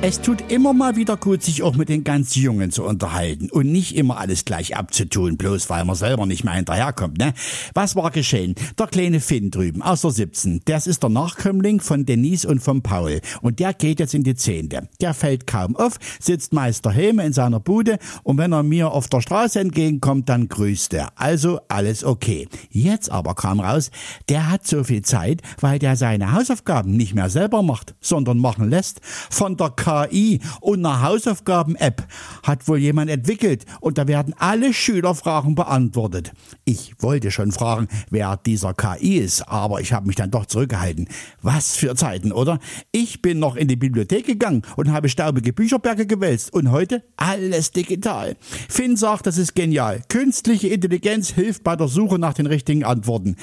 Es 0.00 0.20
tut 0.20 0.52
immer 0.52 0.72
mal 0.74 0.94
wieder 0.94 1.16
gut, 1.16 1.42
sich 1.42 1.64
auch 1.64 1.74
mit 1.74 1.88
den 1.88 2.04
ganz 2.04 2.36
Jungen 2.36 2.70
zu 2.70 2.84
unterhalten 2.84 3.50
und 3.50 3.66
nicht 3.66 3.96
immer 3.96 4.18
alles 4.18 4.44
gleich 4.44 4.76
abzutun, 4.76 5.36
bloß 5.36 5.68
weil 5.70 5.84
man 5.84 5.96
selber 5.96 6.24
nicht 6.24 6.44
mehr 6.44 6.54
hinterherkommt, 6.54 7.18
ne? 7.18 7.34
Was 7.74 7.96
war 7.96 8.12
geschehen? 8.12 8.54
Der 8.78 8.86
kleine 8.86 9.18
Finn 9.18 9.50
drüben, 9.50 9.82
aus 9.82 10.02
der 10.02 10.12
17, 10.12 10.60
der 10.68 10.76
ist 10.86 11.02
der 11.02 11.10
Nachkömmling 11.10 11.80
von 11.80 12.06
Denise 12.06 12.46
und 12.46 12.60
von 12.60 12.80
Paul 12.80 13.20
und 13.42 13.58
der 13.58 13.74
geht 13.74 13.98
jetzt 13.98 14.14
in 14.14 14.22
die 14.22 14.36
Zehnte. 14.36 14.88
Der 15.00 15.14
fällt 15.14 15.48
kaum 15.48 15.74
auf, 15.74 15.98
sitzt 16.20 16.52
meist 16.52 16.86
daheim 16.86 17.18
in 17.18 17.32
seiner 17.32 17.58
Bude 17.58 17.98
und 18.22 18.38
wenn 18.38 18.52
er 18.52 18.62
mir 18.62 18.92
auf 18.92 19.08
der 19.08 19.20
Straße 19.20 19.58
entgegenkommt, 19.58 20.28
dann 20.28 20.46
grüßt 20.46 20.94
er. 20.94 21.08
Also 21.16 21.58
alles 21.66 22.04
okay. 22.04 22.46
Jetzt 22.70 23.10
aber 23.10 23.34
kam 23.34 23.58
raus, 23.58 23.90
der 24.28 24.48
hat 24.48 24.64
so 24.64 24.84
viel 24.84 25.02
Zeit, 25.02 25.42
weil 25.60 25.80
der 25.80 25.96
seine 25.96 26.30
Hausaufgaben 26.30 26.96
nicht 26.96 27.16
mehr 27.16 27.30
selber 27.30 27.64
macht, 27.64 27.96
sondern 28.00 28.38
machen 28.38 28.70
lässt 28.70 29.00
von 29.28 29.56
der 29.56 29.70
KI 29.88 30.40
und 30.60 30.84
eine 30.84 31.02
Hausaufgaben-App 31.02 32.06
hat 32.42 32.68
wohl 32.68 32.78
jemand 32.78 33.10
entwickelt 33.10 33.64
und 33.80 33.96
da 33.96 34.06
werden 34.06 34.34
alle 34.38 34.74
Schülerfragen 34.74 35.54
beantwortet. 35.54 36.32
Ich 36.66 36.94
wollte 36.98 37.30
schon 37.30 37.52
fragen, 37.52 37.88
wer 38.10 38.36
dieser 38.36 38.74
KI 38.74 39.16
ist, 39.16 39.48
aber 39.48 39.80
ich 39.80 39.94
habe 39.94 40.06
mich 40.06 40.16
dann 40.16 40.30
doch 40.30 40.44
zurückgehalten. 40.44 41.08
Was 41.40 41.76
für 41.76 41.94
Zeiten, 41.94 42.32
oder? 42.32 42.58
Ich 42.92 43.22
bin 43.22 43.38
noch 43.38 43.56
in 43.56 43.68
die 43.68 43.76
Bibliothek 43.76 44.26
gegangen 44.26 44.62
und 44.76 44.92
habe 44.92 45.08
staubige 45.08 45.54
Bücherberge 45.54 46.06
gewälzt 46.06 46.52
und 46.52 46.70
heute 46.70 47.02
alles 47.16 47.72
digital. 47.72 48.36
Finn 48.68 48.96
sagt, 48.96 49.26
das 49.26 49.38
ist 49.38 49.54
genial. 49.54 50.02
Künstliche 50.08 50.68
Intelligenz 50.68 51.30
hilft 51.30 51.64
bei 51.64 51.76
der 51.76 51.88
Suche 51.88 52.18
nach 52.18 52.34
den 52.34 52.46
richtigen 52.46 52.84
Antworten. 52.84 53.36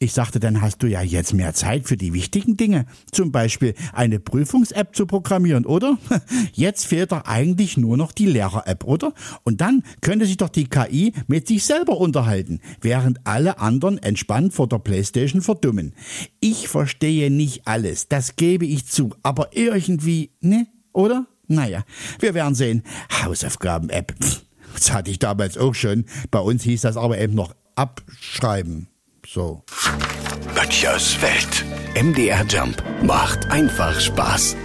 Ich 0.00 0.12
sagte, 0.12 0.38
dann 0.38 0.62
hast 0.62 0.80
du 0.84 0.86
ja 0.86 1.02
jetzt 1.02 1.34
mehr 1.34 1.54
Zeit 1.54 1.88
für 1.88 1.96
die 1.96 2.12
wichtigen 2.12 2.56
Dinge. 2.56 2.86
Zum 3.10 3.32
Beispiel 3.32 3.74
eine 3.92 4.20
Prüfungs-App 4.20 4.94
zu 4.94 5.06
programmieren, 5.06 5.66
oder? 5.66 5.98
Jetzt 6.52 6.86
fehlt 6.86 7.10
doch 7.10 7.24
eigentlich 7.24 7.76
nur 7.76 7.96
noch 7.96 8.12
die 8.12 8.26
Lehrer-App, 8.26 8.84
oder? 8.84 9.12
Und 9.42 9.60
dann 9.60 9.82
könnte 10.00 10.26
sich 10.26 10.36
doch 10.36 10.50
die 10.50 10.68
KI 10.68 11.14
mit 11.26 11.48
sich 11.48 11.64
selber 11.64 11.98
unterhalten, 11.98 12.60
während 12.80 13.26
alle 13.26 13.58
anderen 13.58 13.98
entspannt 13.98 14.52
vor 14.52 14.68
der 14.68 14.78
Playstation 14.78 15.42
verdummen. 15.42 15.94
Ich 16.38 16.68
verstehe 16.68 17.28
nicht 17.32 17.66
alles, 17.66 18.06
das 18.06 18.36
gebe 18.36 18.66
ich 18.66 18.86
zu, 18.86 19.10
aber 19.24 19.48
irgendwie, 19.56 20.30
ne? 20.40 20.68
Oder? 20.92 21.26
Naja, 21.48 21.82
wir 22.20 22.34
werden 22.34 22.54
sehen. 22.54 22.84
Hausaufgaben-App. 23.24 24.14
Das 24.74 24.92
hatte 24.92 25.10
ich 25.10 25.18
damals 25.18 25.58
auch 25.58 25.74
schon. 25.74 26.04
Bei 26.30 26.38
uns 26.38 26.62
hieß 26.62 26.82
das 26.82 26.96
aber 26.96 27.18
eben 27.18 27.34
noch 27.34 27.52
abschreiben. 27.74 28.86
So. 29.30 29.62
Böttchers 30.54 31.20
Welt. 31.20 31.62
MDR 31.94 32.46
Jump 32.46 32.82
macht 33.02 33.50
einfach 33.50 34.00
Spaß. 34.00 34.56